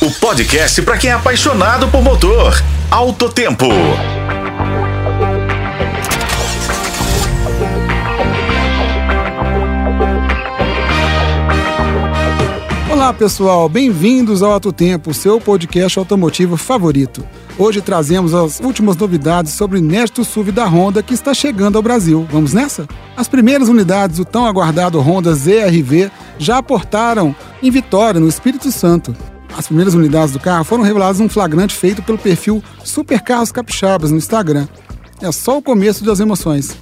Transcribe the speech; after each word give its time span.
o 0.00 0.12
podcast 0.12 0.80
para 0.82 0.96
quem 0.96 1.10
é 1.10 1.12
apaixonado 1.12 1.88
por 1.88 2.00
motor. 2.00 2.62
Alto 2.88 3.28
Tempo. 3.28 3.66
Olá 12.88 13.12
pessoal, 13.12 13.68
bem-vindos 13.68 14.40
ao 14.40 14.52
Alto 14.52 14.72
Tempo, 14.72 15.12
seu 15.12 15.40
podcast 15.40 15.98
automotivo 15.98 16.56
favorito. 16.56 17.26
Hoje 17.58 17.80
trazemos 17.80 18.34
as 18.34 18.60
últimas 18.60 18.96
novidades 18.96 19.54
sobre 19.54 19.78
o 19.78 19.80
inédito 19.80 20.24
SUV 20.24 20.52
da 20.52 20.64
Honda 20.64 21.02
que 21.02 21.12
está 21.12 21.34
chegando 21.34 21.74
ao 21.74 21.82
Brasil. 21.82 22.24
Vamos 22.30 22.52
nessa? 22.52 22.86
As 23.16 23.26
primeiras 23.26 23.68
unidades 23.68 24.18
do 24.18 24.24
tão 24.24 24.46
aguardado 24.46 25.00
Honda 25.00 25.34
ZRV 25.34 26.08
já 26.38 26.58
aportaram 26.58 27.34
em 27.60 27.70
Vitória, 27.70 28.20
no 28.20 28.28
Espírito 28.28 28.70
Santo. 28.70 29.12
As 29.56 29.66
primeiras 29.66 29.94
unidades 29.94 30.32
do 30.32 30.40
carro 30.40 30.64
foram 30.64 30.84
reveladas 30.84 31.20
num 31.20 31.28
flagrante 31.28 31.74
feito 31.74 32.02
pelo 32.02 32.18
perfil 32.18 32.62
Super 32.84 33.20
Carros 33.20 33.52
Capixabas 33.52 34.10
no 34.10 34.16
Instagram. 34.16 34.68
É 35.20 35.32
só 35.32 35.58
o 35.58 35.62
começo 35.62 36.04
das 36.04 36.20
emoções. 36.20 36.76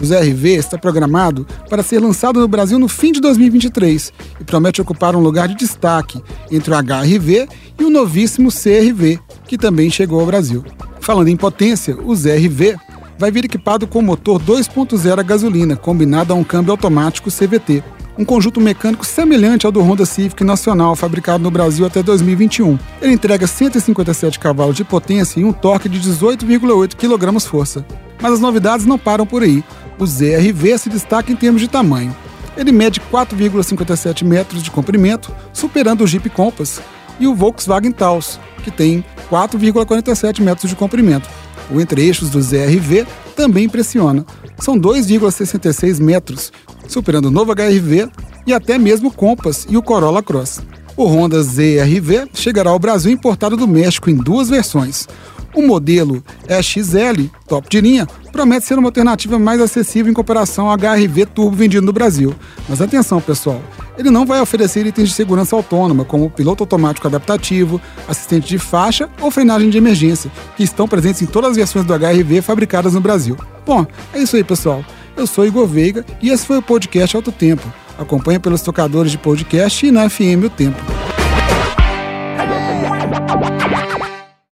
O 0.00 0.04
ZRV 0.04 0.54
está 0.54 0.78
programado 0.78 1.46
para 1.68 1.82
ser 1.82 1.98
lançado 1.98 2.38
no 2.38 2.46
Brasil 2.46 2.78
no 2.78 2.86
fim 2.86 3.10
de 3.10 3.20
2023 3.20 4.12
e 4.40 4.44
promete 4.44 4.80
ocupar 4.80 5.16
um 5.16 5.20
lugar 5.20 5.48
de 5.48 5.56
destaque 5.56 6.22
entre 6.50 6.72
o 6.72 6.76
HRV 6.76 7.48
e 7.80 7.84
o 7.84 7.90
novíssimo 7.90 8.50
CRV, 8.50 9.18
que 9.46 9.58
também 9.58 9.90
chegou 9.90 10.20
ao 10.20 10.26
Brasil. 10.26 10.64
Falando 11.00 11.28
em 11.28 11.36
potência, 11.36 11.96
o 11.96 12.14
ZRV 12.14 12.76
vai 13.18 13.32
vir 13.32 13.46
equipado 13.46 13.86
com 13.86 14.00
motor 14.00 14.40
2.0 14.40 15.18
a 15.18 15.22
gasolina, 15.22 15.74
combinado 15.74 16.32
a 16.32 16.36
um 16.36 16.44
câmbio 16.44 16.70
automático 16.70 17.30
CVT 17.30 17.82
um 18.18 18.24
conjunto 18.24 18.60
mecânico 18.60 19.06
semelhante 19.06 19.64
ao 19.64 19.70
do 19.70 19.80
Honda 19.80 20.04
Civic 20.04 20.42
nacional, 20.42 20.96
fabricado 20.96 21.42
no 21.42 21.52
Brasil 21.52 21.86
até 21.86 22.02
2021. 22.02 22.76
Ele 23.00 23.12
entrega 23.12 23.46
157 23.46 24.40
cavalos 24.40 24.74
de 24.74 24.82
potência 24.82 25.38
e 25.38 25.44
um 25.44 25.52
torque 25.52 25.88
de 25.88 26.00
18,8 26.00 26.96
kgf. 26.96 27.84
Mas 28.20 28.32
as 28.32 28.40
novidades 28.40 28.84
não 28.84 28.98
param 28.98 29.24
por 29.24 29.44
aí. 29.44 29.62
O 30.00 30.04
ZRV 30.04 30.78
se 30.78 30.88
destaca 30.88 31.30
em 31.30 31.36
termos 31.36 31.60
de 31.60 31.68
tamanho. 31.68 32.14
Ele 32.56 32.72
mede 32.72 33.00
4,57 33.00 34.24
metros 34.24 34.64
de 34.64 34.70
comprimento, 34.72 35.32
superando 35.52 36.02
o 36.02 36.06
Jeep 36.06 36.28
Compass 36.30 36.80
e 37.20 37.26
o 37.28 37.34
Volkswagen 37.36 37.92
Taos, 37.92 38.40
que 38.64 38.70
tem 38.72 39.04
4,47 39.30 40.40
metros 40.40 40.68
de 40.68 40.74
comprimento. 40.74 41.28
O 41.70 41.80
entre-eixos 41.80 42.30
do 42.30 42.42
ZRV 42.42 43.06
também 43.36 43.64
impressiona. 43.64 44.26
São 44.58 44.76
2,66 44.76 46.00
metros, 46.00 46.52
superando 46.88 47.26
o 47.26 47.30
novo 47.30 47.52
HRV 47.52 48.08
e 48.46 48.52
até 48.52 48.78
mesmo 48.78 49.08
o 49.08 49.12
Compass 49.12 49.66
e 49.68 49.76
o 49.76 49.82
Corolla 49.82 50.22
Cross. 50.22 50.60
O 50.96 51.04
Honda 51.04 51.40
ZRV 51.40 52.30
chegará 52.34 52.70
ao 52.70 52.78
Brasil 52.78 53.12
importado 53.12 53.56
do 53.56 53.68
México 53.68 54.10
em 54.10 54.16
duas 54.16 54.48
versões. 54.48 55.06
O 55.54 55.62
modelo 55.62 56.22
XL, 56.62 57.26
top 57.46 57.68
de 57.68 57.80
linha, 57.80 58.06
promete 58.32 58.66
ser 58.66 58.78
uma 58.78 58.88
alternativa 58.88 59.38
mais 59.38 59.60
acessível 59.60 60.10
em 60.10 60.14
comparação 60.14 60.68
ao 60.68 60.76
HRV 60.76 61.26
Turbo 61.26 61.56
vendido 61.56 61.86
no 61.86 61.92
Brasil. 61.92 62.34
Mas 62.68 62.82
atenção, 62.82 63.20
pessoal, 63.20 63.60
ele 63.96 64.10
não 64.10 64.26
vai 64.26 64.40
oferecer 64.40 64.86
itens 64.86 65.08
de 65.08 65.14
segurança 65.14 65.56
autônoma, 65.56 66.04
como 66.04 66.30
piloto 66.30 66.62
automático 66.62 67.06
adaptativo, 67.06 67.80
assistente 68.06 68.48
de 68.48 68.58
faixa 68.58 69.08
ou 69.20 69.30
frenagem 69.30 69.70
de 69.70 69.78
emergência, 69.78 70.30
que 70.56 70.62
estão 70.62 70.86
presentes 70.86 71.22
em 71.22 71.26
todas 71.26 71.50
as 71.50 71.56
versões 71.56 71.84
do 71.84 71.94
HRV 71.94 72.42
fabricadas 72.42 72.94
no 72.94 73.00
Brasil. 73.00 73.36
Bom, 73.66 73.86
é 74.12 74.18
isso 74.18 74.36
aí, 74.36 74.44
pessoal. 74.44 74.84
Eu 75.18 75.26
sou 75.26 75.44
Igor 75.44 75.66
Veiga 75.66 76.06
e 76.22 76.30
esse 76.30 76.46
foi 76.46 76.58
o 76.58 76.62
podcast 76.62 77.16
Alto 77.16 77.32
Tempo. 77.32 77.66
Acompanhe 77.98 78.38
pelos 78.38 78.62
tocadores 78.62 79.10
de 79.10 79.18
podcast 79.18 79.84
e 79.84 79.90
na 79.90 80.08
FM 80.08 80.44
O 80.46 80.50
Tempo. 80.50 80.97